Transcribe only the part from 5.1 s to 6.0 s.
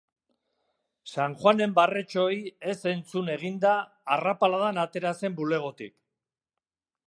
zen bulegotik.